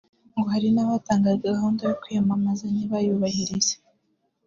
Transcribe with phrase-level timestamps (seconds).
[0.35, 3.73] ngo hari n’abatangaga gahunda yo kwiyamamaza ntibayubahirize